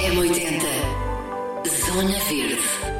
[0.00, 0.64] M80
[1.84, 2.90] Zona Verde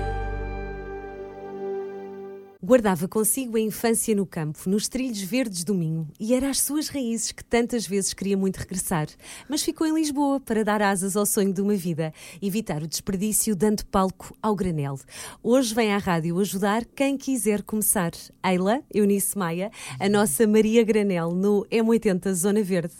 [2.62, 6.88] Guardava consigo a infância no campo, nos trilhos verdes do Minho, e era às suas
[6.88, 9.08] raízes que tantas vezes queria muito regressar.
[9.48, 13.56] Mas ficou em Lisboa para dar asas ao sonho de uma vida, evitar o desperdício
[13.56, 15.00] dando palco ao granel.
[15.42, 18.12] Hoje vem à rádio ajudar quem quiser começar.
[18.44, 22.94] Eila, Eunice Maia, a nossa Maria Granel no M80 Zona Verde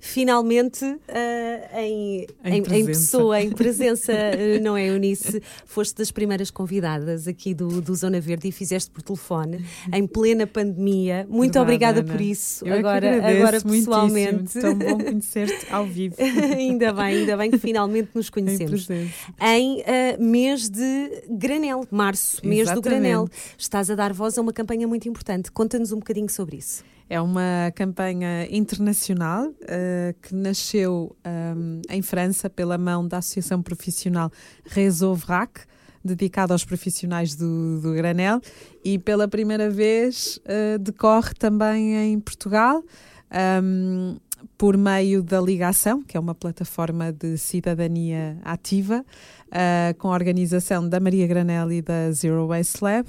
[0.00, 5.42] finalmente uh, em, em, em, pessoa, em presença, uh, não é, Eunice?
[5.66, 10.46] Foste das primeiras convidadas aqui do, do Zona Verde e fizeste por telefone, em plena
[10.46, 11.26] pandemia.
[11.28, 12.12] Muito Verdade, obrigada Ana.
[12.12, 12.66] por isso.
[12.66, 14.58] Eu agora, agora pessoalmente.
[14.58, 16.16] Tão bom conhecer-te ao vivo.
[16.56, 18.88] ainda bem, ainda bem que finalmente nos conhecemos.
[19.40, 19.82] Em, uh,
[20.18, 22.82] mês de granel, março, mês Exatamente.
[22.82, 23.28] do granel.
[23.58, 25.50] Estás a dar voz a uma campanha muito importante.
[25.52, 26.82] Conta-nos um bocadinho sobre isso.
[27.10, 34.30] É uma campanha internacional uh, que nasceu um, em França pela mão da Associação Profissional
[34.64, 35.62] Réseau Vrac,
[36.04, 38.40] dedicada aos profissionais do, do granel,
[38.84, 42.80] e pela primeira vez uh, decorre também em Portugal.
[43.60, 44.16] Um,
[44.56, 49.04] por meio da Ligação, que é uma plataforma de cidadania ativa,
[49.48, 53.08] uh, com a organização da Maria Granel e da Zero Waste Lab,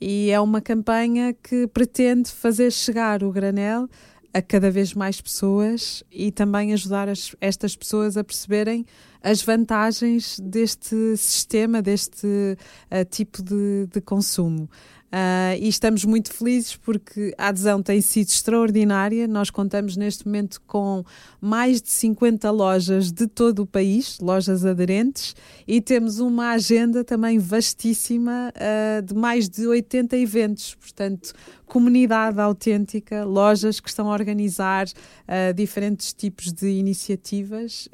[0.00, 3.88] e é uma campanha que pretende fazer chegar o granel
[4.32, 8.84] a cada vez mais pessoas e também ajudar as, estas pessoas a perceberem
[9.22, 14.68] as vantagens deste sistema, deste uh, tipo de, de consumo.
[15.06, 19.28] Uh, e estamos muito felizes porque a adesão tem sido extraordinária.
[19.28, 21.04] Nós contamos neste momento com
[21.40, 27.38] mais de 50 lojas de todo o país, lojas aderentes, e temos uma agenda também
[27.38, 30.74] vastíssima uh, de mais de 80 eventos.
[30.74, 31.32] Portanto,
[31.64, 37.88] comunidade autêntica, lojas que estão a organizar uh, diferentes tipos de iniciativas,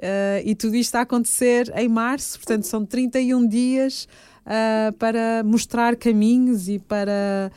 [0.45, 4.09] e tudo isto a acontecer em março, portanto, são 31 dias
[4.47, 7.51] uh, para mostrar caminhos e para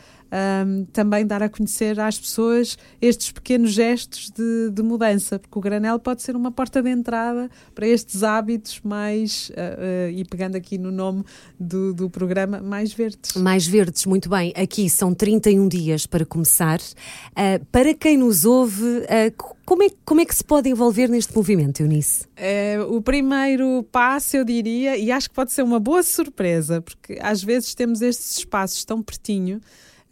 [0.66, 5.62] um, também dar a conhecer às pessoas estes pequenos gestos de, de, mudança, porque o
[5.62, 10.56] granel pode ser uma porta de entrada para estes hábitos mais, uh, uh, e pegando
[10.56, 11.24] aqui no nome
[11.60, 13.36] do, do programa, mais verdes.
[13.36, 14.54] Mais verdes, muito bem.
[14.56, 16.80] Aqui são 31 dias para começar.
[16.80, 19.06] Uh, para quem nos ouve,
[19.66, 22.26] como é, como é que se pode envolver neste movimento, Eunice?
[22.36, 27.18] É, o primeiro passo, eu diria, e acho que pode ser uma boa surpresa, porque
[27.22, 29.60] às vezes temos estes espaços tão pertinho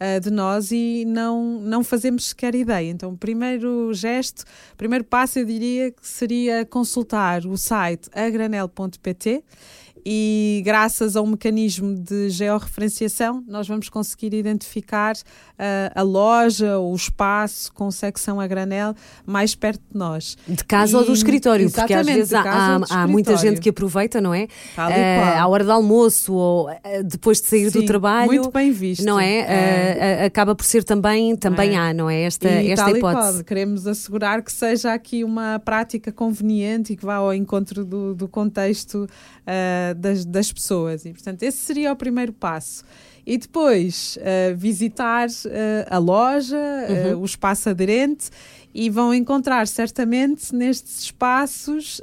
[0.00, 2.90] uh, de nós e não, não fazemos sequer ideia.
[2.90, 9.44] Então, o primeiro gesto, o primeiro passo, eu diria que seria consultar o site agranel.pt
[10.04, 16.92] e graças a um mecanismo de georreferenciação nós vamos conseguir identificar uh, a loja ou
[16.92, 18.94] o espaço com secção a granel
[19.26, 20.36] mais perto de nós.
[20.46, 24.20] De casa e, ou do escritório, porque às vezes há, há, muita gente que aproveita,
[24.20, 24.44] não é?
[24.76, 28.26] Uh, à hora do almoço ou uh, depois de sair Sim, do trabalho.
[28.26, 29.04] Muito bem visto.
[29.04, 29.38] Não é?
[29.38, 30.24] é.
[30.26, 31.78] acaba por ser também, também é.
[31.78, 32.22] há, não é?
[32.22, 33.44] Esta, e esta hipótese.
[33.44, 38.28] Queremos assegurar que seja aqui uma prática conveniente e que vá ao encontro do, do
[38.28, 39.06] contexto
[39.96, 41.04] das, das pessoas.
[41.04, 42.84] E, portanto, esse seria o primeiro passo.
[43.26, 45.30] E depois uh, visitar uh,
[45.88, 47.14] a loja, uhum.
[47.14, 48.28] uh, o espaço aderente,
[48.74, 52.00] e vão encontrar certamente nestes espaços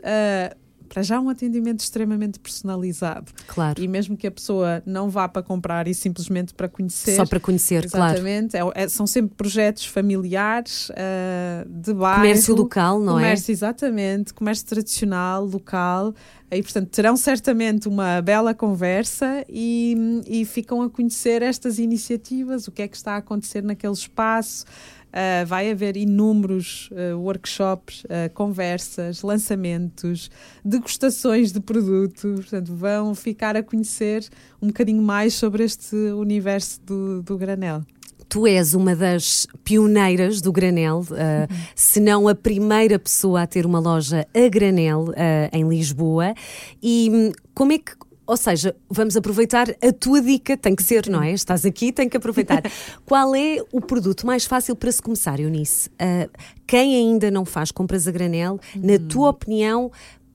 [0.92, 3.32] para já um atendimento extremamente personalizado.
[3.48, 3.82] Claro.
[3.82, 7.16] E mesmo que a pessoa não vá para comprar e simplesmente para conhecer.
[7.16, 8.74] Só para conhecer, exatamente, claro.
[8.76, 12.24] É, é, são sempre projetos familiares, uh, de bairro.
[12.24, 13.22] Comércio local, não comércio, é?
[13.22, 14.34] Comércio, exatamente.
[14.34, 16.14] Comércio tradicional, local.
[16.52, 19.96] E, portanto, terão certamente uma bela conversa e,
[20.28, 24.66] e ficam a conhecer estas iniciativas, o que é que está a acontecer naquele espaço.
[25.12, 30.32] Uh, vai haver inúmeros uh, workshops, uh, conversas, lançamentos,
[30.64, 32.36] degustações de produto.
[32.36, 34.28] Portanto, vão ficar a conhecer
[34.62, 37.84] um bocadinho mais sobre este universo do, do granel
[38.32, 43.66] tu és uma das pioneiras do granel, uh, se não a primeira pessoa a ter
[43.66, 45.14] uma loja a granel uh,
[45.52, 46.34] em Lisboa.
[46.82, 47.92] E hum, como é que
[48.26, 51.32] ou seja, vamos aproveitar a tua dica, tem que ser, não é?
[51.32, 52.62] Estás aqui, tem que aproveitar.
[53.06, 55.90] Qual é o produto mais fácil para se começar, Eunice?
[55.90, 56.30] Uh,
[56.66, 58.82] quem ainda não faz compras a granel, uhum.
[58.84, 59.92] na tua opinião,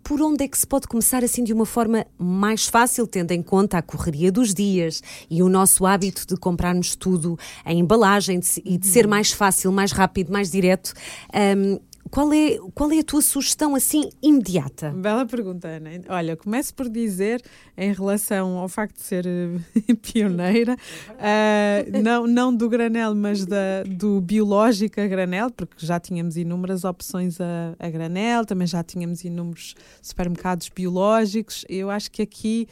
[0.06, 3.42] por onde é que se pode começar assim de uma forma mais fácil, tendo em
[3.42, 8.78] conta a correria dos dias e o nosso hábito de comprarmos tudo em embalagem e
[8.78, 9.10] de ser uhum.
[9.10, 10.92] mais fácil, mais rápido, mais direto?
[11.34, 11.80] Um,
[12.10, 14.90] qual é, qual é a tua sugestão assim imediata?
[14.90, 15.90] Bela pergunta, Ana.
[16.08, 17.42] Olha, começo por dizer,
[17.76, 23.82] em relação ao facto de ser uh, pioneira, uh, não, não do granel, mas da,
[23.86, 29.24] do biológico a granel, porque já tínhamos inúmeras opções a, a granel, também já tínhamos
[29.24, 31.64] inúmeros supermercados biológicos.
[31.68, 32.68] Eu acho que aqui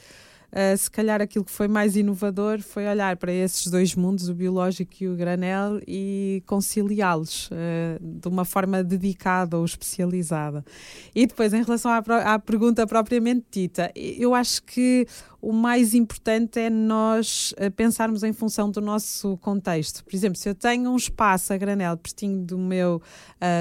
[0.55, 4.35] Uh, se calhar aquilo que foi mais inovador foi olhar para esses dois mundos, o
[4.35, 10.65] biológico e o granel, e conciliá-los uh, de uma forma dedicada ou especializada.
[11.13, 11.99] E depois, em relação à,
[12.35, 15.09] à pergunta propriamente dita, eu acho que
[15.49, 20.05] o mais importante é nós uh, pensarmos em função do nosso contexto.
[20.05, 23.03] Por exemplo, se eu tenho um espaço a granel pertinho do meu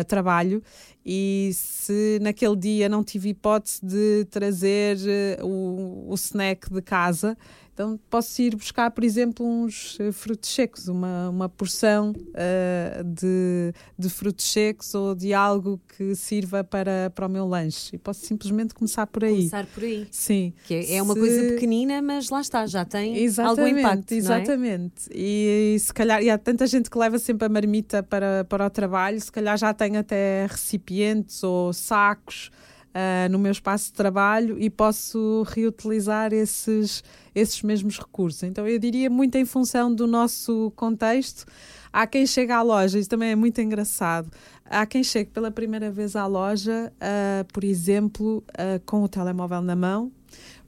[0.07, 0.63] trabalho
[1.05, 4.97] e se naquele dia não tive hipótese de trazer
[5.41, 7.37] uh, o, o snack de casa,
[7.73, 13.73] então posso ir buscar, por exemplo, uns uh, frutos secos, uma, uma porção uh, de,
[13.97, 17.95] de frutos secos ou de algo que sirva para, para o meu lanche.
[17.95, 19.37] E posso simplesmente começar por aí.
[19.37, 20.07] Começar por aí.
[20.11, 20.53] Sim.
[20.65, 21.19] Que é, é uma se...
[21.19, 24.11] coisa pequenina, mas lá está, já tem exatamente, algum impacto.
[24.11, 24.17] É?
[24.17, 25.09] Exatamente.
[25.09, 25.15] É?
[25.15, 28.67] E, e, se calhar, e há tanta gente que leva sempre a marmita para, para
[28.67, 32.51] o trabalho, se calhar já tem até recipientes ou sacos
[32.93, 37.03] uh, no meu espaço de trabalho e posso reutilizar esses,
[37.33, 38.43] esses mesmos recursos.
[38.43, 41.45] Então eu diria muito em função do nosso contexto.
[41.91, 44.31] Há quem chega à loja, isso também é muito engraçado.
[44.65, 49.61] Há quem chegue pela primeira vez à loja, uh, por exemplo, uh, com o telemóvel
[49.61, 50.11] na mão,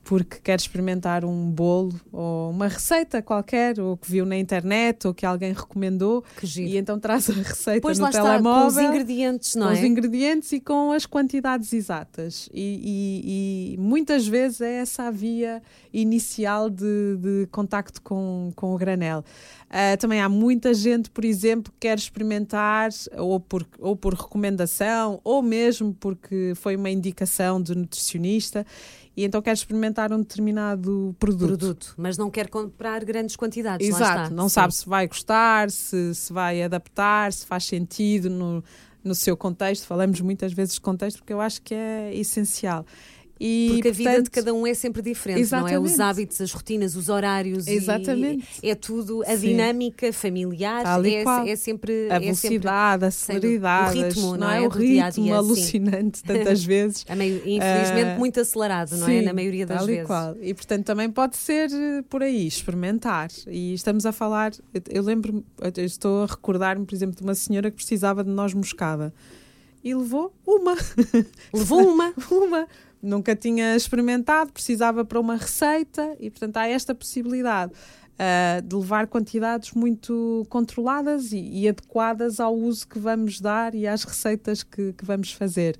[0.06, 5.16] porque quer experimentar um bolo ou uma receita qualquer, ou que viu na internet, ou
[5.16, 6.24] que alguém recomendou,
[6.56, 8.68] e então traz a receita pois no telemóvel.
[8.68, 9.76] Está, com os ingredientes, não com é?
[9.76, 12.48] os ingredientes e com as quantidades exatas.
[12.54, 15.60] E, e, e muitas vezes é essa a via
[15.92, 19.26] inicial de, de contacto com, com o granel.
[19.66, 25.20] Uh, também há muita gente, por exemplo, que quer experimentar, ou por, ou por recomendação,
[25.24, 28.66] ou mesmo porque foi uma indicação de nutricionista,
[29.16, 31.48] e então quer experimentar um determinado produto.
[31.48, 33.88] produto mas não quer comprar grandes quantidades.
[33.88, 34.56] Exato, não Sim.
[34.56, 38.64] sabe se vai gostar, se, se vai adaptar, se faz sentido no,
[39.04, 39.86] no seu contexto.
[39.86, 42.86] Falamos muitas vezes de contexto porque eu acho que é essencial.
[43.40, 45.76] E, Porque a portanto, vida de cada um é sempre diferente, exatamente.
[45.76, 45.86] não é?
[45.86, 48.48] Os hábitos, as rotinas, os horários, exatamente.
[48.64, 49.50] é tudo, a Sim.
[49.50, 52.10] dinâmica familiar é, é, sempre.
[52.10, 54.62] A velocidade, é sempre, a celeridade, o ritmo, não, não é?
[54.62, 56.24] O ritmo dia -dia, alucinante sim.
[56.26, 57.06] tantas vezes.
[57.46, 59.12] infelizmente, uh, muito acelerado, não é?
[59.12, 59.22] sim, é?
[59.22, 60.04] Na maioria das tal vezes.
[60.04, 60.36] E, qual.
[60.42, 63.30] e portanto também pode ser eh, por aí, experimentar.
[63.48, 64.54] E estamos a falar,
[64.90, 65.44] eu lembro,
[65.76, 69.14] eu estou a recordar-me, por exemplo, de uma senhora que precisava de noz moscada
[69.86, 70.76] e levou uma.
[71.54, 72.12] Levou uma?
[72.32, 72.68] uma
[73.06, 77.72] nunca tinha experimentado, precisava para uma receita e, portanto, há esta possibilidade.
[78.16, 83.86] Uh, de levar quantidades muito controladas e, e, adequadas ao uso que vamos dar e
[83.86, 85.76] às receitas que, que vamos fazer.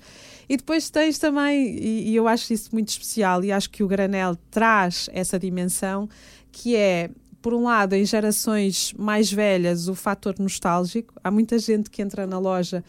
[0.46, 3.88] E depois tens também, e, e, eu acho isso muito especial, e acho que o
[3.88, 6.10] granel traz essa dimensão,
[6.52, 7.10] que é.
[7.40, 11.14] Por um lado, em gerações mais velhas, o fator nostálgico.
[11.22, 12.84] Há muita gente que entra na loja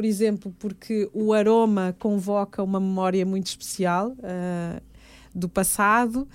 [0.00, 4.80] por exemplo, porque o aroma convoca uma memória muito especial uh,
[5.34, 6.26] do passado.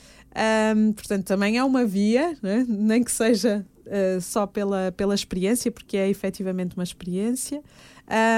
[0.77, 2.63] Um, portanto, também é uma via, né?
[2.69, 7.59] nem que seja uh, só pela, pela experiência, porque é efetivamente uma experiência.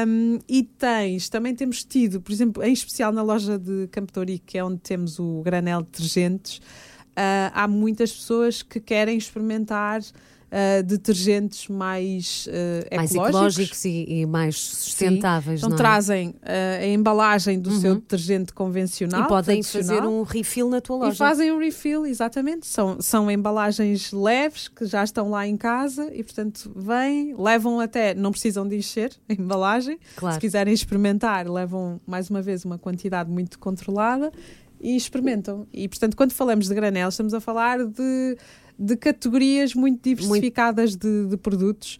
[0.07, 4.45] Um, e tens, também temos tido, por exemplo, em especial na loja de Campo Torico,
[4.45, 9.99] que é onde temos o granel de detergentes, uh, há muitas pessoas que querem experimentar
[10.47, 15.59] uh, detergentes mais, uh, mais ecológicos, e, e, mais sustentáveis.
[15.59, 15.65] Sim.
[15.65, 15.77] Então é?
[15.77, 16.35] trazem uh,
[16.81, 17.81] a embalagem do uhum.
[17.81, 19.23] seu detergente convencional.
[19.23, 21.13] E podem fazer um refill na tua loja.
[21.13, 22.67] E fazem um refill, exatamente.
[22.67, 28.13] São, são embalagens leves que já estão lá em casa e, portanto, vêm, levam até,
[28.13, 29.99] não precisam de encher a embalagem.
[30.15, 30.35] Claro.
[30.35, 34.31] Se quiserem experimentar, levam mais uma vez uma quantidade muito controlada
[34.79, 35.67] e experimentam.
[35.73, 38.37] E, portanto, quando falamos de granel, estamos a falar de
[38.77, 41.07] de categorias muito diversificadas muito...
[41.07, 41.99] De, de, produtos.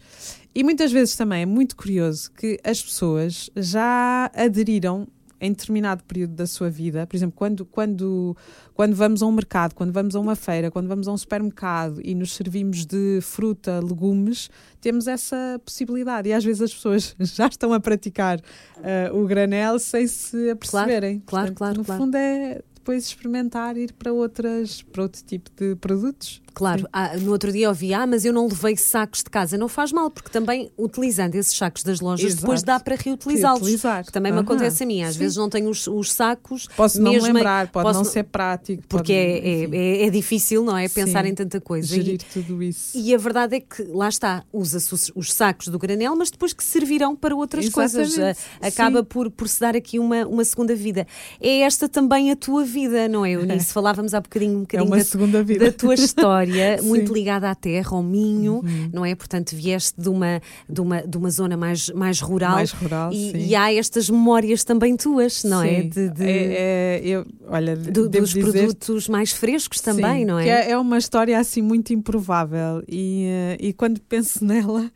[0.54, 5.06] E muitas vezes também é muito curioso que as pessoas já aderiram
[5.40, 8.36] em determinado período da sua vida, por exemplo, quando, quando,
[8.74, 12.00] quando vamos a um mercado, quando vamos a uma feira, quando vamos a um supermercado
[12.02, 16.28] e nos servimos de fruta, legumes, temos essa possibilidade.
[16.28, 21.22] E às vezes as pessoas já estão a praticar uh, o granel sem se aperceberem.
[21.24, 21.78] Claro, claro, Portanto, claro.
[21.78, 22.02] No claro.
[22.02, 26.40] fundo é depois experimentar ir para outras para outro tipo de produtos.
[26.54, 29.56] Claro, ah, no outro dia ouvi, ah, mas eu não levei sacos de casa.
[29.56, 32.40] Não faz mal, porque também utilizando esses sacos das lojas, Exato.
[32.40, 33.60] depois dá para reutilizá-los.
[33.60, 34.04] Reutilizar.
[34.04, 34.44] Que também me Aham.
[34.44, 35.02] acontece a mim.
[35.04, 35.20] Às Sim.
[35.20, 36.66] vezes não tenho os, os sacos.
[36.76, 38.82] Posso não lembrar, pode posso não ser prático.
[38.88, 39.66] Porque pode- é,
[40.00, 40.88] é, é, é difícil, não é?
[40.88, 41.30] Pensar Sim.
[41.30, 41.86] em tanta coisa.
[41.94, 42.98] gerir E, tudo isso.
[42.98, 46.52] e a verdade é que, lá está, usa-se os, os sacos do granel, mas depois
[46.52, 48.14] que servirão para outras Exatamente.
[48.16, 48.38] coisas.
[48.60, 49.04] Acaba Sim.
[49.04, 51.06] por, por se dar aqui uma, uma segunda vida.
[51.40, 52.77] É esta também a tua vida,
[53.08, 53.72] não é, Eunice?
[53.74, 55.64] Falávamos há bocadinho, um É bocadinho uma da, vida.
[55.66, 56.78] da tua história.
[56.80, 56.88] Uhum.
[56.88, 59.14] muito ligada à terra, ao Minho, não é?
[59.14, 62.52] Portanto, vieste de uma, de uma, de uma zona mais, mais rural.
[62.52, 63.38] Mais rural, e, sim.
[63.48, 65.82] e há estas memórias também tuas, não é?
[65.82, 65.88] Sim.
[65.88, 70.38] De, de- É- é- eu, olha, do- dos dizer produtos mais frescos também, Sim, não
[70.38, 70.44] é?
[70.44, 70.78] que é?
[70.78, 74.90] uma história assim muito improvável e, eh, e quando penso nela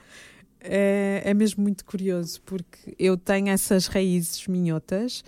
[0.61, 5.25] é, é mesmo muito curioso porque eu tenho essas raízes minhotas.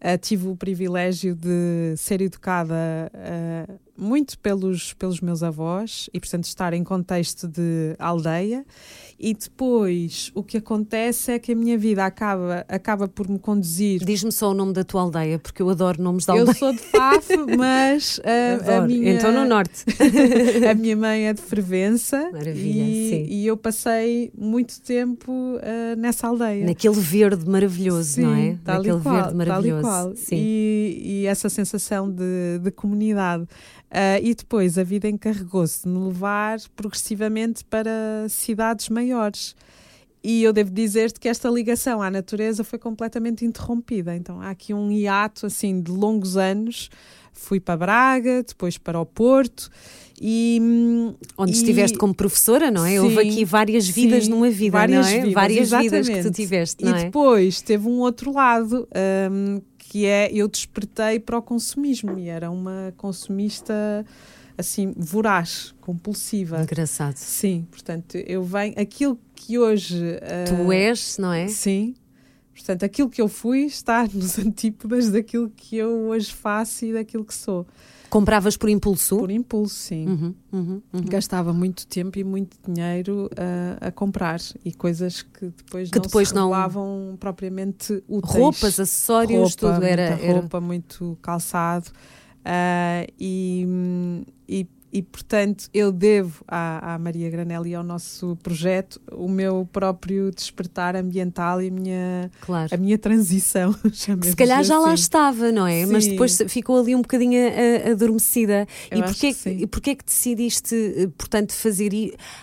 [0.00, 6.44] Eh, tive o privilégio de ser educada eh, muito pelos, pelos meus avós e, portanto,
[6.44, 8.64] estar em contexto de aldeia.
[9.20, 14.04] E depois o que acontece é que a minha vida acaba, acaba por me conduzir
[14.04, 16.54] Diz-me só o nome da tua aldeia, porque eu adoro nomes de eu aldeia.
[16.54, 18.86] sou de Faf, mas a, a Adoro.
[18.86, 19.84] minha, Então no norte.
[20.70, 23.26] a minha mãe é de Fervença Maravilha, e, sim.
[23.34, 26.64] e eu passei muito tempo ah, nessa aldeia.
[26.64, 28.56] Naquele verde maravilhoso, não é?
[28.64, 29.82] tal Naquele qual, verde tal e maravilhoso.
[29.82, 30.14] qual.
[30.14, 30.36] Sim.
[30.36, 33.48] E, e essa sensação de, de comunidade.
[33.90, 39.07] Ah, e depois a vida encarregou-se de me levar progressivamente para cidades maiores.
[40.22, 44.16] E eu devo dizer-te que esta ligação à natureza foi completamente interrompida.
[44.16, 46.90] Então há aqui um hiato assim de longos anos.
[47.32, 49.70] Fui para Braga, depois para o Porto
[50.20, 53.00] e hum, Onde e- estiveste como professora, não é?
[53.00, 55.18] Houve Sim, aqui várias vidas sim, numa vida, várias não é?
[55.18, 56.36] vidas, várias vidas que tu exatamente.
[56.36, 57.04] tiveste, E não é?
[57.04, 58.88] depois teve um outro lado,
[59.30, 64.04] hum, que é eu despertei para o consumismo e era uma consumista
[64.58, 66.60] assim voraz, compulsiva.
[66.62, 67.16] Engraçado.
[67.16, 71.48] Sim, portanto, eu venho aquilo que hoje Tu ah, és, não é?
[71.48, 71.94] Sim.
[72.52, 77.24] Portanto, aquilo que eu fui está nos antípodas daquilo que eu hoje faço e daquilo
[77.24, 77.66] que sou.
[78.10, 79.18] Compravas por impulso?
[79.18, 80.06] Por impulso, sim.
[80.08, 81.02] Uhum, uhum, uhum.
[81.04, 86.02] Gastava muito tempo e muito dinheiro ah, a comprar e coisas que depois Que não
[86.02, 86.50] depois se não-
[87.20, 88.34] propriamente úteis.
[88.34, 90.02] Roupas, acessórios, roupa, tudo era.
[90.02, 91.90] era- roupa, muito calçado.
[92.44, 93.66] Ah, e,
[94.48, 99.68] e, e, portanto, eu devo à, à Maria Granel e ao nosso projeto o meu
[99.72, 102.74] próprio despertar ambiental e a minha, Claro.
[102.74, 103.74] a minha transição.
[103.92, 105.84] Se calhar já lá estava, não é?
[105.86, 106.10] Mas Sim.
[106.12, 108.66] depois ficou ali um bocadinho a- adormecida.
[108.90, 111.88] Eu e porquê que porquê que decidiste, eh, portanto, fazer?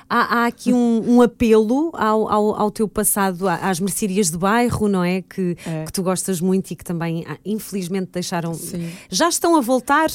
[0.09, 4.87] Há, há aqui um, um apelo ao, ao, ao teu passado, às mercearias de bairro,
[4.87, 5.21] não é?
[5.21, 5.85] Que, É.
[5.85, 8.53] que tu gostas muito e que também, ah, infelizmente, deixaram.
[8.53, 8.89] Sim.
[9.09, 10.09] Já estão a voltar.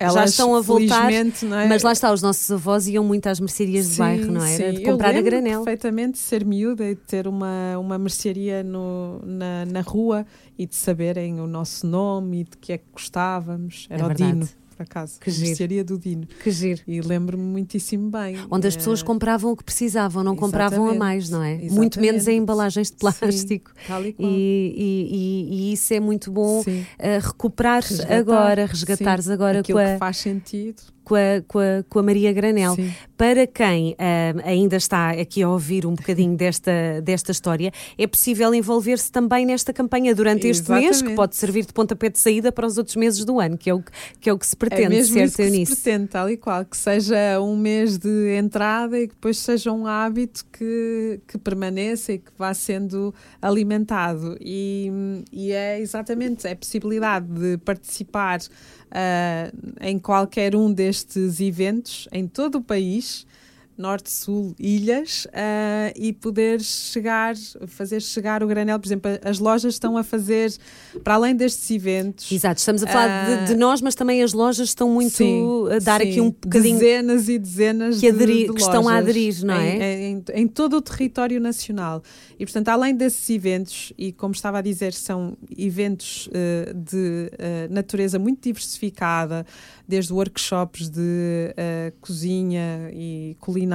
[0.00, 1.10] Já Elas, estão a voltar.
[1.12, 1.24] é?
[1.68, 4.70] Mas lá está, os nossos avós iam muito às mercearias de bairro, não era?
[4.70, 4.78] sim.
[4.78, 5.64] De Eu comprar a lembro granel.
[5.64, 10.26] perfeitamente ser miúda e de ter uma, uma mercearia no, na, na rua
[10.58, 13.86] e de saberem o nosso nome e de que é que gostávamos.
[13.88, 14.14] Era É o.
[14.14, 15.18] Dino, por acaso.
[15.20, 15.84] Que giro.
[15.84, 16.26] do Dino.
[16.42, 16.82] Que giro.
[16.86, 18.36] E lembro-me muitíssimo bem.
[18.50, 20.98] Onde as pessoas Eh, compravam o que precisavam, não compravam a Exatamente.
[20.98, 21.52] mais, não é?
[21.52, 21.74] Exatamente.
[21.74, 23.72] Muito menos em embalagens de Sim, plástico.
[23.86, 24.30] tal e E, qual.
[24.30, 26.84] e- e- isso é muito bom Sim.
[26.98, 30.82] eh, recuperar Resgatar, agora, resgatares sim, agora Aquilo com a, que faz sentido.
[31.06, 32.74] Com, a, com, a, com a Maria Granel.
[32.74, 32.92] Sim.
[33.16, 38.52] Para quem ah, ainda está aqui a ouvir um bocadinho desta, desta história, é possível
[38.52, 41.16] envolver-se também nesta campanha durante este mês, que Exatamente.
[41.16, 43.80] pode servir de pontapé de saída para os outros meses do ano, que é o,
[43.80, 45.76] que- que, é o que se pretende, é mesmo certo, isso que se Eunice?
[45.76, 46.64] pretende, tal e qual.
[46.64, 52.14] Que seja um mês de entrada e que depois seja um hábito que, que permaneça
[52.14, 54.36] e que vá sendo alimentado.
[54.40, 54.90] E,
[55.32, 58.40] e é exatamente é a possibilidade de participar
[58.90, 59.50] ah,
[59.80, 63.26] em qualquer um destes eventos em todo o país.
[63.76, 67.34] Norte, Sul, Ilhas, ah, e poder chegar,
[67.66, 68.78] fazer chegar o granel.
[68.78, 70.52] Por exemplo, as lojas estão a fazer,
[71.04, 74.32] para além destes eventos, Exato, estamos a falar Ah, de, de nós, mas também as
[74.32, 75.42] lojas estão muito Sim,
[75.74, 76.10] a dar sim.
[76.10, 76.78] aqui um bocadinho.
[76.78, 79.76] Dezenas e dezenas que de, aderir- de que estão a lojas aderir, não é?
[80.02, 82.02] Em, em- em todo o território nacional.
[82.38, 87.68] E, portanto, além desses eventos, e como estava a dizer, são eventos eh, de eh,
[87.70, 89.44] natureza muito diversificada,
[89.88, 93.65] desde workshops de eh, cozinha e culinária,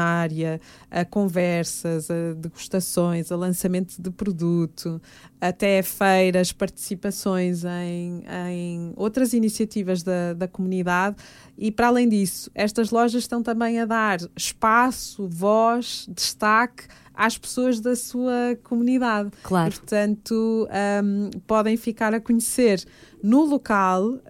[0.90, 5.02] a conversas, a degustações, a lançamento de produto,
[5.40, 11.16] até feiras, participações em, em outras iniciativas da, da comunidade.
[11.58, 17.80] E para além disso, estas lojas estão também a dar espaço, voz, destaque às pessoas
[17.80, 19.32] da sua comunidade.
[19.44, 19.70] Claro.
[19.70, 20.68] E, portanto,
[21.04, 22.84] um, podem ficar a conhecer
[23.22, 24.22] no local uh,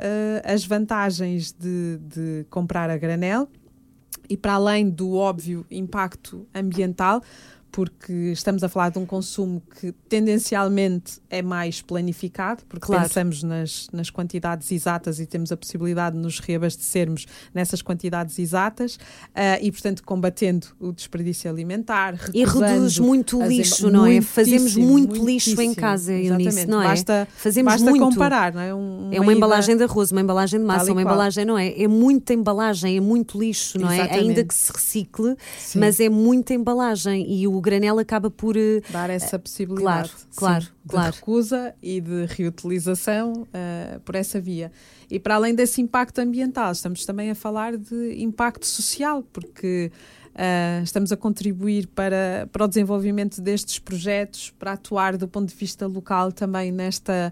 [0.43, 3.47] as vantagens de, de comprar a granel
[4.31, 7.21] e para além do óbvio impacto ambiental,
[7.71, 13.03] porque estamos a falar de um consumo que tendencialmente é mais planificado, porque claro.
[13.03, 18.95] pensamos nas, nas quantidades exatas e temos a possibilidade de nos reabastecermos nessas quantidades exatas
[18.95, 22.19] uh, e, portanto, combatendo o desperdício alimentar.
[22.33, 24.19] E reduz muito lixo, não é?
[24.19, 26.87] Fazemos muito lixo em casa, Eunice, não é?
[26.87, 28.03] Basta, Fazemos basta muito.
[28.03, 28.75] comparar, não é?
[28.75, 31.81] Um, uma é uma embalagem de arroz, uma embalagem de massa, uma embalagem, não é?
[31.81, 34.01] É muita embalagem, é muito lixo, não é?
[34.11, 35.79] Ainda que se recicle, Sim.
[35.79, 40.09] mas é muita embalagem e o granel acaba por uh, dar essa possibilidade.
[40.09, 41.11] Claro, claro, sim, claro.
[41.11, 44.71] De recusa e de reutilização uh, por essa via.
[45.09, 49.91] E para além desse impacto ambiental, estamos também a falar de impacto social, porque
[50.41, 55.55] Uh, estamos a contribuir para, para o desenvolvimento destes projetos, para atuar do ponto de
[55.55, 57.31] vista local também nesta.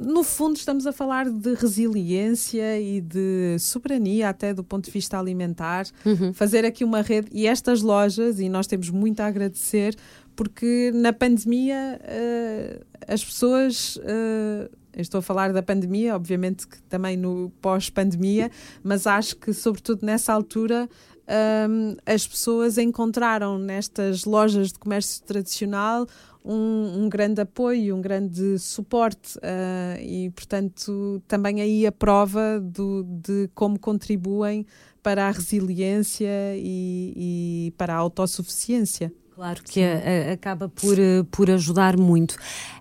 [0.00, 5.18] No fundo, estamos a falar de resiliência e de soberania, até do ponto de vista
[5.18, 5.84] alimentar.
[6.06, 6.32] Uhum.
[6.32, 7.28] Fazer aqui uma rede.
[7.32, 9.94] E estas lojas, e nós temos muito a agradecer,
[10.34, 13.96] porque na pandemia uh, as pessoas.
[13.96, 18.50] Uh, estou a falar da pandemia, obviamente que também no pós-pandemia,
[18.82, 20.86] mas acho que, sobretudo nessa altura,
[21.28, 26.06] um, as pessoas encontraram nestas lojas de comércio tradicional
[26.44, 33.04] um, um grande apoio, um grande suporte uh, e, portanto, também aí a prova do,
[33.04, 34.66] de como contribuem
[35.02, 39.12] para a resiliência e, e para a autossuficiência.
[39.42, 42.36] Claro que a, a, acaba por, eh, por ajudar muito.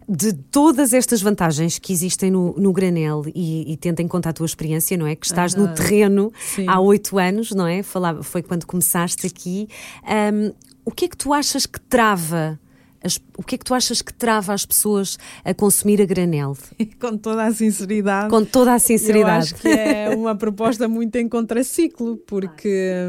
[0.08, 4.34] De todas estas vantagens que existem no, no granel, e, e tendo em conta a
[4.34, 5.16] tua experiência, não é?
[5.16, 6.68] Que estás no terreno sim.
[6.68, 7.82] há oito anos, não é?
[7.82, 9.68] Falava, foi quando começaste aqui.
[10.06, 10.54] Um,
[10.86, 12.60] o que é que tu achas que trava
[13.04, 16.56] as, o que é que tu achas que trava as pessoas a consumir a granel?
[17.00, 18.30] Com toda a sinceridade.
[18.30, 19.52] Com toda a sinceridade.
[19.52, 23.06] Eu acho que é uma proposta muito em contraciclo, porque.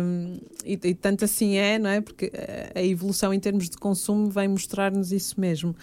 [0.64, 2.00] E, e, tanto assim é, não é?
[2.00, 2.32] Porque
[2.75, 5.75] a evolução em termos de consumo vem mostrar-nos isso mesmo.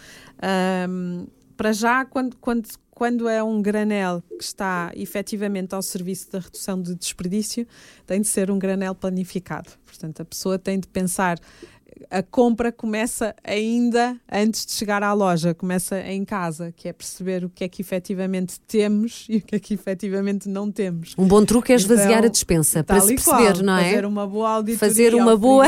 [0.90, 6.40] Um, para já, quando, quando, quando é um granel que está efetivamente ao serviço da
[6.40, 7.68] redução de desperdício,
[8.08, 9.70] tem de ser um granel planificado.
[9.86, 11.38] Portanto, a pessoa tem de pensar
[12.10, 17.44] a compra começa ainda antes de chegar à loja, começa em casa, que é perceber
[17.44, 21.14] o que é que efetivamente temos e o que é que efetivamente não temos.
[21.18, 23.90] Um bom truque é esvaziar então, a dispensa para se perceber, qual, não é?
[23.90, 25.66] Fazer uma boa auditoria fazer uma boa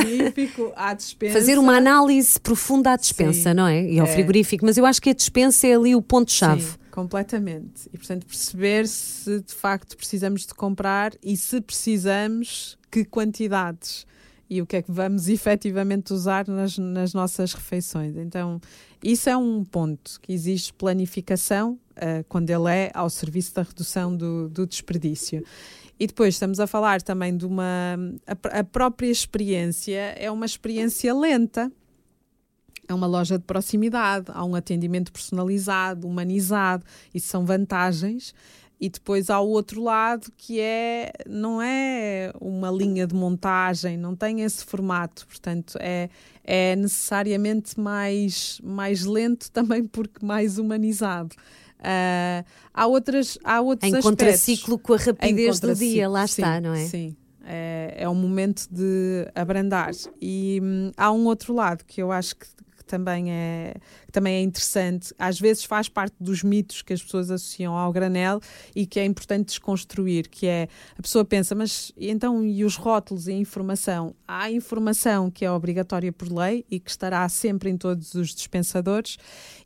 [0.75, 1.33] à dispensa.
[1.33, 3.83] Fazer uma análise profunda à dispensa, Sim, não é?
[3.83, 4.13] E ao é.
[4.13, 6.63] frigorífico, mas eu acho que a dispensa é ali o ponto chave.
[6.63, 6.81] Sim.
[6.91, 7.89] Completamente.
[7.93, 14.05] E, portanto, perceber se de facto precisamos de comprar e se precisamos, que quantidades
[14.51, 18.17] e o que é que vamos efetivamente usar nas, nas nossas refeições.
[18.17, 18.59] Então,
[19.01, 24.15] isso é um ponto que existe planificação uh, quando ele é ao serviço da redução
[24.15, 25.41] do, do desperdício.
[25.97, 27.97] E depois estamos a falar também de uma.
[28.27, 31.71] A, a própria experiência é uma experiência lenta.
[32.89, 36.83] É uma loja de proximidade, há um atendimento personalizado, humanizado,
[37.13, 38.33] isso são vantagens
[38.81, 44.15] e depois há o outro lado que é não é uma linha de montagem, não
[44.15, 46.09] tem esse formato, portanto é,
[46.43, 51.35] é necessariamente mais, mais lento também porque mais humanizado.
[51.79, 56.59] Uh, há outras há outros em contraciclo com a rapidez do dia, lá sim, está,
[56.59, 56.85] não é?
[56.85, 59.91] Sim, é, é um momento de abrandar.
[60.19, 62.47] E hum, há um outro lado que eu acho que
[62.91, 63.73] também é
[64.05, 67.91] que também é interessante, às vezes faz parte dos mitos que as pessoas associam ao
[67.93, 68.41] granel
[68.75, 73.27] e que é importante desconstruir, que é a pessoa pensa, mas então e os rótulos
[73.27, 74.13] e a informação?
[74.27, 79.17] Há informação que é obrigatória por lei e que estará sempre em todos os dispensadores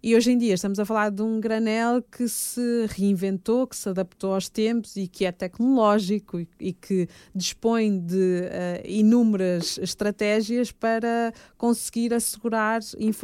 [0.04, 3.90] e hoje em dia estamos a falar de um granel que se reinventou, que se
[3.90, 11.34] adaptou aos tempos e que é tecnológico e, que dispõe de uh, inúmeras estratégias para
[11.58, 13.15] conseguir assegurar informação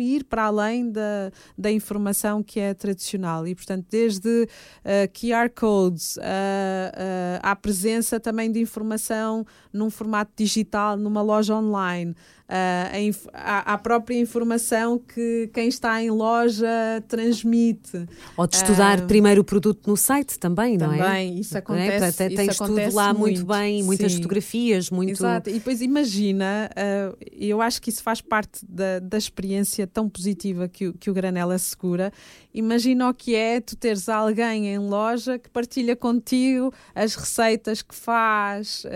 [0.00, 3.46] e ir para além além da, da informação que é tradicional.
[3.46, 4.48] E, portanto, desde uh,
[4.84, 11.54] eh, QR codes uh, uh, à presença também de informação num formato digital, numa loja
[11.54, 12.14] online,
[12.48, 16.66] uh, a, a, própria informação que quem está em loja
[17.08, 18.06] transmite.
[18.36, 20.98] Ou de estudar uh, primeiro o produto no site também, não é?
[20.98, 22.22] Também, isso acontece.
[22.22, 22.26] É?
[22.26, 24.18] Até tens tudo lá muito, muito bem, muitas sim.
[24.18, 25.12] fotografias, muito.
[25.12, 30.08] Exato, e depois imagina, uh, eu acho que isso faz parte da, da experiência tão
[30.08, 32.12] positiva que o, que o Granela assegura.
[32.52, 37.94] Imagina o que é tu teres alguém em loja que partilha contigo as receitas que
[37.94, 38.86] faz,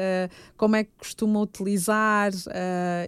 [0.57, 2.33] como é que costuma utilizar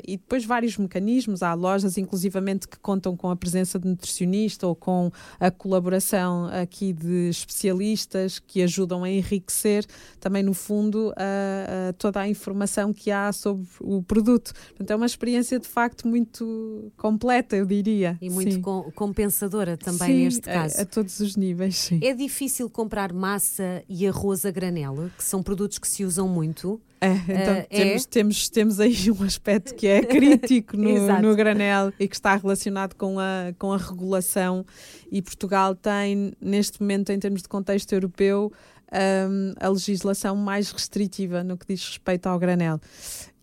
[0.07, 4.75] e depois vários mecanismos, há lojas inclusivamente que contam com a presença de nutricionista ou
[4.75, 9.85] com a colaboração aqui de especialistas que ajudam a enriquecer
[10.19, 14.53] também no fundo a, a toda a informação que há sobre o produto.
[14.69, 18.19] Portanto, é uma experiência de facto muito completa, eu diria.
[18.21, 20.79] E muito com, compensadora também sim, neste caso.
[20.79, 22.01] A, a, todos os níveis, sim.
[22.03, 26.81] É difícil comprar massa e arroz a granel, que são produtos que se usam muito.
[27.03, 28.09] É, então uh, temos, é?
[28.09, 32.95] temos, temos aí um aspecto que é crítico no, no, granel e que está relacionado
[32.95, 34.65] com a, com a regulação.
[35.11, 38.53] E Portugal tem, neste momento, em termos de contexto europeu,
[38.93, 42.81] um, a legislação mais restritiva no que diz respeito ao granel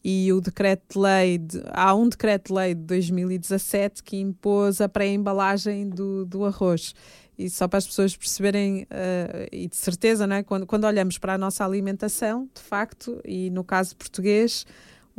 [0.04, 6.46] e o decreto-lei, de, há um decreto-lei de 2017 que impôs a pré-embalagem do, do
[6.46, 6.96] arroz.
[7.40, 10.44] E só para as pessoas perceberem, uh, e de certeza, não é?
[10.44, 14.66] quando, quando olhamos para a nossa alimentação, de facto, e no caso português,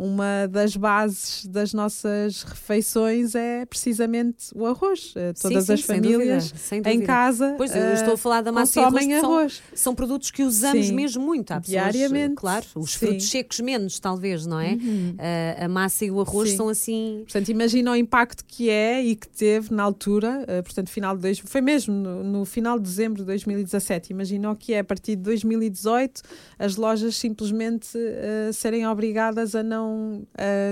[0.00, 5.12] uma das bases das nossas refeições é precisamente o arroz.
[5.14, 7.02] Eh, todas sim, sim, as famílias sem dúvida, sem dúvida.
[7.02, 9.52] em casa pois, eu estou a falar da massa consomem arroz, arroz.
[9.54, 10.94] São, são, produtos que usamos sim.
[10.94, 11.50] mesmo muito.
[11.50, 12.36] Há pessoas, Diariamente.
[12.36, 14.72] Claro, os frutos secos menos, talvez, não é?
[14.72, 15.16] Uhum.
[15.18, 17.20] Uh, a massa e o arroz são assim...
[17.24, 21.38] Portanto, imagina o impacto que é e que teve na altura, portanto, final de dois,
[21.40, 24.12] foi mesmo no, no, final de dezembro de 2017.
[24.12, 26.22] Imagina o que é a partir de 2018
[26.58, 29.89] as lojas simplesmente uh, serem obrigadas a não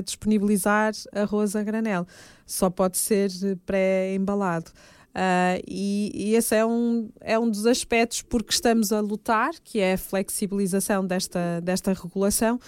[0.04, 2.06] disponibilizar arroz a granel.
[2.46, 3.30] Só pode ser
[3.66, 4.70] pré-embalado.
[5.08, 9.80] Uh, e, e, esse é um, é um dos aspectos porque estamos a lutar, que
[9.80, 12.60] é a flexibilização desta, desta regulação,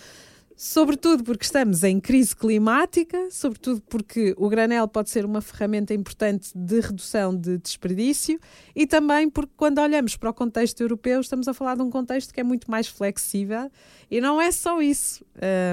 [0.62, 6.50] sobretudo porque estamos em crise climática, sobretudo porque o granel pode ser uma ferramenta importante
[6.54, 8.38] de redução de desperdício
[8.76, 12.34] e também porque quando olhamos para o contexto europeu estamos a falar de um contexto
[12.34, 13.70] que é muito mais flexível
[14.10, 15.24] e não é só isso.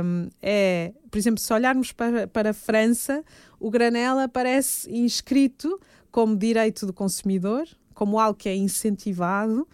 [0.06, 3.26] Um, é, por exemplo, se olharmos para, para a França,
[3.60, 9.68] o granel aparece inscrito como direito do consumidor, como algo que é incentivado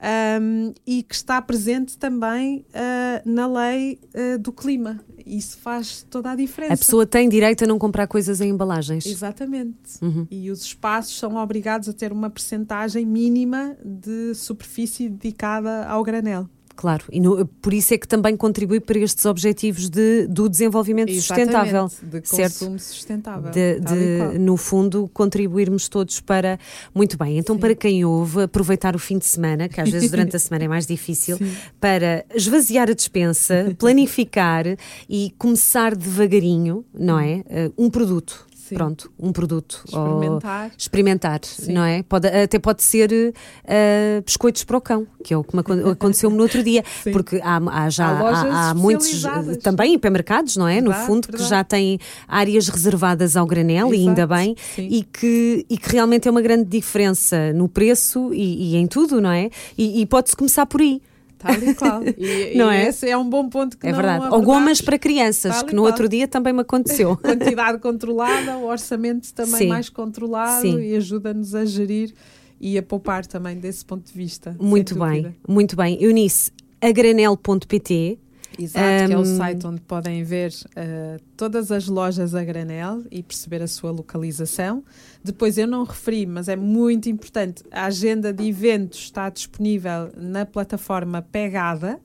[0.00, 5.00] um, e que está presente também uh, na lei uh, do clima.
[5.26, 6.74] Isso faz toda a diferença.
[6.74, 9.06] A pessoa tem direito a não comprar coisas em embalagens.
[9.06, 10.02] Exatamente.
[10.02, 10.26] Uhum.
[10.30, 16.48] E os espaços são obrigados a ter uma percentagem mínima de superfície dedicada ao granel.
[16.80, 21.10] Claro, e no, por isso é que também contribui para estes objetivos de, do desenvolvimento
[21.10, 21.90] Exatamente, sustentável.
[22.02, 22.52] De certo?
[22.52, 23.50] consumo sustentável.
[23.50, 26.58] De, de no fundo, contribuirmos todos para.
[26.94, 27.60] Muito bem, então Sim.
[27.60, 30.68] para quem ouve, aproveitar o fim de semana, que às vezes durante a semana é
[30.68, 31.52] mais difícil, Sim.
[31.78, 34.64] para esvaziar a despensa, planificar
[35.06, 37.44] e começar devagarinho, não é?
[37.76, 38.76] Um produto Sim.
[38.76, 39.82] Pronto, um produto.
[39.84, 40.64] Experimentar.
[40.66, 41.72] Ou experimentar, Sim.
[41.72, 42.04] não é?
[42.04, 45.56] Pode, até pode ser uh, biscoitos para o cão, que é o que
[45.90, 46.84] aconteceu-me no outro dia.
[47.02, 47.10] Sim.
[47.10, 49.24] Porque há, há já há, há, muitos
[49.60, 50.80] também hipermercados, não é?
[50.80, 51.42] Verdade, no fundo, verdade.
[51.42, 53.94] que já têm áreas reservadas ao granel, Exato.
[54.00, 58.74] e ainda bem, e que, e que realmente é uma grande diferença no preço e,
[58.74, 59.50] e em tudo, não é?
[59.76, 61.02] E, e pode-se começar por aí.
[61.40, 62.02] Tal e qual.
[62.16, 62.88] E, não e é?
[62.88, 64.26] esse é um bom ponto que É verdade.
[64.30, 67.16] Ou gomas para crianças, que no outro dia também me aconteceu.
[67.18, 69.66] Quantidade controlada, o orçamento também Sim.
[69.68, 70.78] mais controlado Sim.
[70.78, 72.12] e ajuda-nos a gerir
[72.60, 74.54] e a poupar também desse ponto de vista.
[74.60, 76.02] Muito bem, muito bem.
[76.02, 78.18] Eunice, agranel.pt
[78.60, 83.02] Exato, um, que é o site onde podem ver uh, todas as lojas a granel
[83.10, 84.84] e perceber a sua localização.
[85.24, 90.44] Depois, eu não referi, mas é muito importante, a agenda de eventos está disponível na
[90.44, 91.98] plataforma Pegada.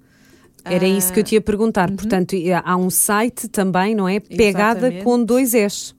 [0.64, 1.90] Era isso que eu te ia perguntar.
[1.90, 1.96] Uhum.
[1.96, 4.20] Portanto, há um site também, não é?
[4.20, 5.04] Pegada Exatamente.
[5.04, 5.95] com dois S.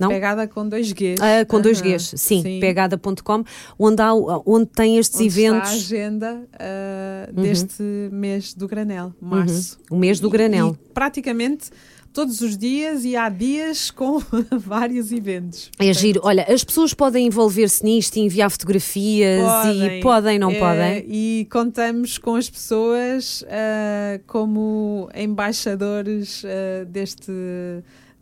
[0.00, 0.08] Não?
[0.08, 1.16] Pegada com dois Gs.
[1.20, 2.42] Ah, com dois Gs, sim.
[2.42, 2.60] sim.
[2.60, 3.44] Pegada.com,
[3.78, 4.12] onde, há,
[4.46, 5.70] onde tem estes onde eventos.
[5.70, 8.08] Está a agenda uh, deste uhum.
[8.12, 9.78] mês do granel, março.
[9.90, 9.96] Uhum.
[9.96, 10.68] O mês do granel.
[10.68, 11.70] E, e praticamente
[12.12, 14.20] todos os dias e há dias com
[14.58, 15.70] vários eventos.
[15.78, 16.20] É giro.
[16.24, 21.04] Olha, as pessoas podem envolver-se nisto e enviar fotografias podem, e podem, não é, podem?
[21.08, 27.32] E contamos com as pessoas uh, como embaixadores uh, deste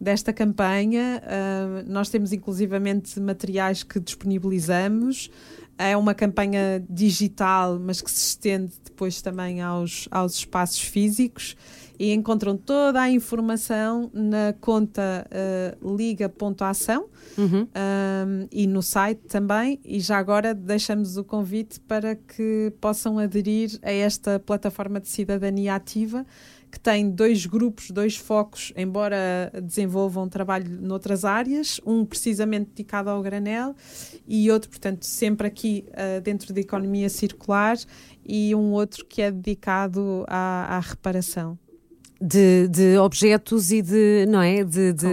[0.01, 1.23] desta campanha.
[1.25, 5.31] Uh, nós temos inclusivamente materiais que disponibilizamos.
[5.77, 11.57] É uma campanha digital, mas que se estende depois também aos, aos espaços físicos
[11.99, 15.27] e encontram toda a informação na conta
[15.83, 17.63] uh, liga.ação uhum.
[17.67, 19.81] um, e no site também.
[19.85, 25.75] E já agora deixamos o convite para que possam aderir a esta plataforma de cidadania
[25.75, 26.25] ativa
[26.71, 33.23] que tem dois grupos, dois focos, embora desenvolvam trabalho noutras áreas, um precisamente dedicado ao
[33.23, 33.75] granel
[34.27, 37.77] e outro, portanto, sempre aqui uh, dentro da economia circular
[38.25, 41.59] e um outro que é dedicado à, à reparação.
[42.21, 44.65] De, de objetos e de, não é?
[44.65, 45.07] De, de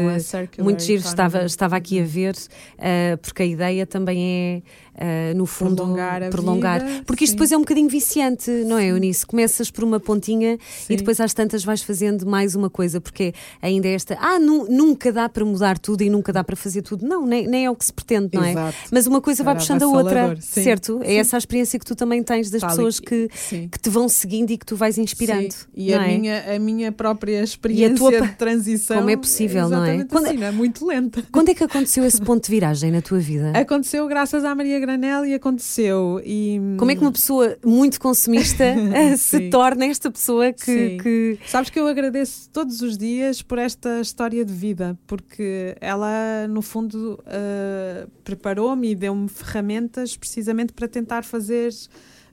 [0.60, 4.62] muito giro, estava, estava aqui a ver, uh, porque a ideia também é,
[4.96, 6.86] uh, no fundo, Prolongar a prolongar.
[6.86, 7.36] vida, porque isto sim.
[7.36, 9.26] depois é um bocadinho viciante, não é, Eunice?
[9.26, 10.94] Começas por uma pontinha Sim.
[10.94, 14.68] e depois às tantas vais fazendo mais uma coisa, porque ainda é esta, ah, nu-
[14.70, 17.06] nunca dá para mudar tudo e nunca dá para fazer tudo.
[17.08, 18.52] Não, nem, nem é o que se pretende, não é?
[18.52, 18.78] Exato.
[18.92, 20.64] Mas uma coisa vai Era puxando a outra, sim.
[20.64, 21.00] certo?
[21.04, 24.08] É essa a experiência que tu também tens das Tal pessoas que, que te vão
[24.10, 25.54] seguindo e que tu vais inspirando.
[25.76, 26.18] E a, é?
[26.18, 28.98] minha, a minha própria experiência tua de transição.
[28.98, 30.04] Como é possível, não é?
[30.06, 31.24] Quando- assim, não é muito lenta.
[31.32, 33.52] Quando é que aconteceu esse ponto de viragem na tua vida?
[33.58, 36.22] Aconteceu graças à Maria Granel e aconteceu.
[36.24, 41.40] E, Como é que uma pessoa muito consumista eh, se torna esta pessoa que, que-
[41.48, 46.62] Sabes que eu agradeço todos os dias por esta história de vida, porque ela, no
[46.62, 51.72] fundo, eh, preparou-me e deu-me ferramentas precisamente para tentar fazer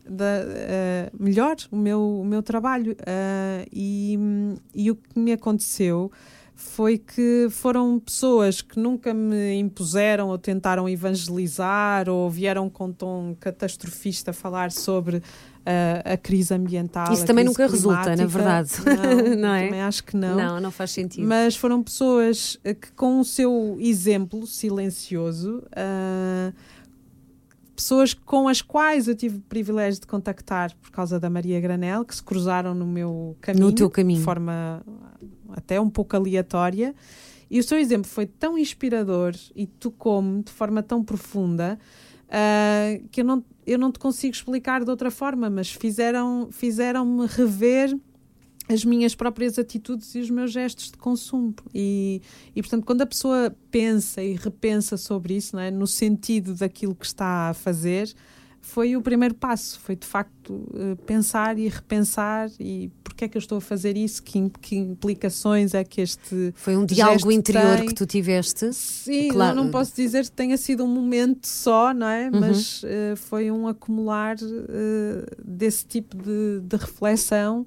[0.09, 2.97] da- eh, melhor o meu, o meu trabalho.
[3.07, 4.19] Eh, e,
[4.75, 6.11] e o que me aconteceu
[6.55, 13.35] foi que foram pessoas que nunca me impuseram ou tentaram evangelizar ou vieram com tom
[13.39, 15.23] catastrofista falar sobre
[15.65, 17.13] eh, a crise ambiental.
[17.13, 18.29] Isso também nunca resulta, na climática.
[18.29, 18.73] verdade.
[18.85, 19.65] Não, Não é?
[19.67, 20.37] Também acho que não.
[20.37, 21.27] não, não faz sentido.
[21.27, 26.53] Mas foram pessoas eh, que, com o seu exemplo silencioso, ah,
[27.77, 32.05] pessoas com as quais eu tive o privilégio de contactar por causa da Maria Granel,
[32.05, 34.19] que se cruzaram no meu caminho, teu caminho.
[34.19, 34.83] de forma
[35.53, 36.95] até um pouco aleatória.
[37.51, 41.79] E o seu exemplo foi tão inspirador e tocou-me de forma tão profunda
[42.31, 47.27] ah, que eu não, eu não te consigo explicar de outra forma, mas fizeram- fizeram-me
[47.27, 47.95] rever
[48.69, 51.55] as minhas próprias atitudes e os meus gestos de consumo.
[51.75, 52.23] E,
[52.57, 55.71] e, portanto, quando a pessoa pensa e repensa sobre isso, é?
[55.71, 58.15] no sentido daquilo que está a fazer,
[58.65, 59.79] foi o primeiro passo.
[59.81, 63.97] Foi, de facto, eh, pensar e repensar e porque é que eu estou a fazer
[63.97, 66.53] isso, que, que implicações é que este...
[66.57, 68.73] Foi um diálogo interior tem- que tu tiveste.
[68.73, 69.57] Sim, Claro.
[69.57, 72.31] não, não posso dizer que tenha sido um momento só, não é?
[72.33, 72.41] Uhum.
[72.41, 77.67] Mas eh, foi um acumular eh, desse tipo de, de reflexão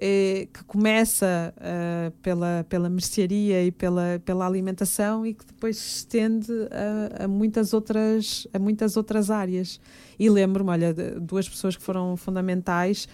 [0.00, 5.98] eh, que começa eh, pela, pela mercearia e pela, pela alimentação e que depois se
[5.98, 9.78] estende a, a muitas, outras, a muitas outras áreas.
[10.18, 13.06] E lembro-me, olha, duas pessoas que foram fundamentais.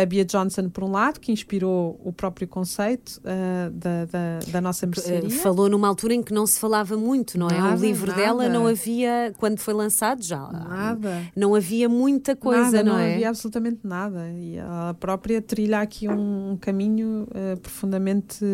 [0.00, 4.60] A Bia Johnson, por um lado, que inspirou o próprio conceito eh, da, da, da
[4.60, 5.30] nossa Eh, mercearia.
[5.30, 7.60] Falou numa altura em que não se falava muito, não é?
[7.60, 8.20] O livro nada.
[8.22, 11.22] dela não havia, quando foi lançado já, Nada.
[11.36, 13.14] não havia muita coisa, nada, não, não é?
[13.14, 14.28] havia absolutamente nada.
[14.30, 18.44] E ela própria trilha aqui um, um caminho eh, profundamente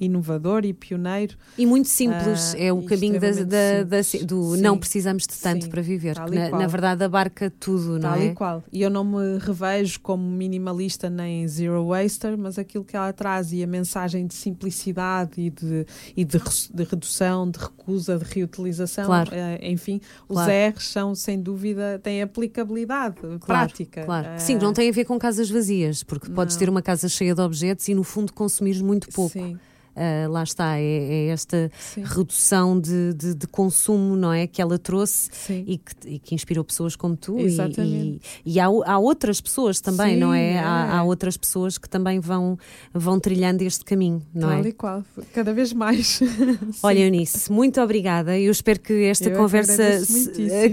[0.00, 1.36] inovador e pioneiro.
[1.58, 3.84] E muito simples, Ah, é o caminho da, da-
[4.24, 4.60] do Sim.
[4.62, 8.14] não precisamos de tanto Sim, para viver, tal na, na verdade abarca tudo, não tal
[8.18, 8.26] é?
[8.26, 8.62] e qual.
[8.72, 13.52] E eu não me revejo como minimalista nem zero waster, mas aquilo que ela traz
[13.52, 16.38] e a mensagem de simplicidade e de, e de,
[16.72, 19.30] de redução, de recusa, de reutilização, Claro.
[19.32, 20.52] eh, enfim, os Claro.
[20.76, 23.16] R's são sem dúvida, têm aplicabilidade
[23.46, 24.04] prática.
[24.04, 24.28] Claro.
[24.28, 26.58] Eh, Sim, não tem a ver com casas vazias, porque podes Não.
[26.60, 29.32] ter uma casa cheia de objetos e no fundo consumires muito pouco.
[29.32, 29.58] Sim,
[29.96, 34.46] Ah, lá está, é, é esta sim, redução de, de, de consumo, não é?
[34.46, 35.30] Que ela trouxe
[35.66, 37.38] e que, e que inspirou pessoas como tu.
[37.38, 38.20] E- Exatamente.
[38.44, 40.54] E, e há, há outras pessoas também, Sim, não é?
[40.54, 40.58] é.
[40.58, 42.58] Há, há outras pessoas que também vão,
[42.92, 44.68] vão trilhando este caminho, não Tal é?
[44.68, 46.20] e qual, cada vez mais.
[46.82, 48.38] Olha, Eunice, muito obrigada.
[48.38, 50.00] Eu espero que esta Eu conversa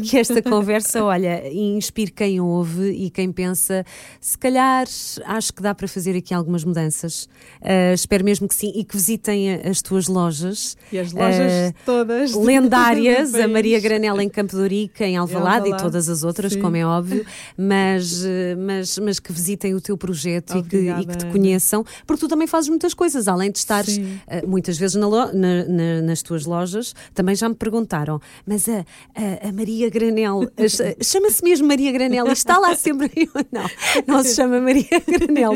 [0.02, 3.86] que esta conversa, olha, inspire quem ouve e quem pensa,
[4.20, 4.88] se calhar
[5.26, 7.30] acho que dá para fazer aqui algumas mudanças.
[7.62, 11.74] Ah, espero mesmo que sim e que visitem as tuas lojas E as lojas Eh,
[11.86, 12.34] todas.
[12.36, 13.48] lendárias, a.
[13.48, 14.62] Maria Granela em Campo de
[15.04, 16.62] em Alvalade e Alvalade, todas as outras, sim.
[16.62, 17.26] como é óbvio,
[17.58, 21.26] mas, eh, mas, mas que visitem o teu projeto e que, Obrigada, e que te
[21.28, 25.34] conheçam, porque tu também fazes muitas coisas, além de estares eh, muitas vezes na lo-
[25.34, 28.80] na- na- nas tuas lojas, também já me perguntaram, mas a,
[29.16, 33.12] a- a Maria Granel, as- chama-se mesmo Maria Granel e está lá sempre.
[33.16, 33.70] Eu, não,
[34.08, 35.54] não se chama Maria Granel,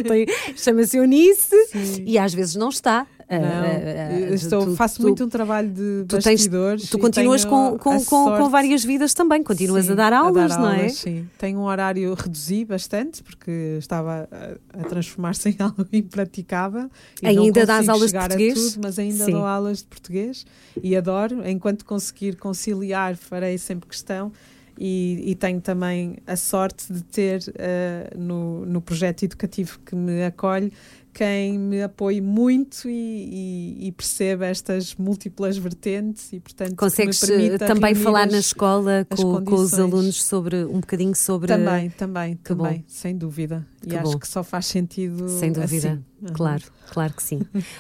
[0.55, 2.03] chama-se Eunice Sim.
[2.05, 3.07] e às vezes não está.
[3.29, 6.89] Não, estou- tu- faço tu- muito um trabalho de tu tens- bastidores.
[6.89, 10.13] Tu e continuas com, a com, com, com várias vidas também, continuas Sim, a dar
[10.13, 10.89] aulas, não é?
[10.89, 16.89] Sim, tenho um horário, reduzi bastante, porque estava a, a transformar-se em algo impraticável.
[17.21, 18.53] e Ainda dás aulas de a português?
[18.73, 19.31] tudo, mas ainda Sim.
[19.31, 20.45] dou aulas de português
[20.83, 21.47] e adoro.
[21.47, 24.31] Enquanto conseguir conciliar, farei sempre questão.
[24.77, 30.25] e, e tenho também a sorte de ter uh, no, no projeto educativo que me
[30.25, 30.71] acolhe
[31.15, 37.57] quem me apoie muito e, e, e perceba estas múltiplas vertentes e portanto consegues eh,
[37.57, 42.43] também falar na escola com, com, os alunos sobre um bocadinho sobre também também que
[42.43, 42.83] também bom.
[42.87, 43.65] sem dúvida.
[43.81, 44.19] E que acho bom.
[44.19, 46.03] que só faz sentido sem dúvida.
[46.21, 46.33] assim.
[46.33, 47.39] claro claro que sim.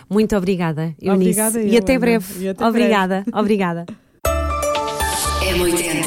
[0.09, 1.41] Muito obrigada Eunice.
[1.41, 2.45] Obrigada eu, e até breve.
[2.45, 3.37] E até obrigada breve.
[3.37, 3.85] obrigada
[5.43, 6.05] M80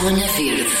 [0.00, 0.79] Zona Verde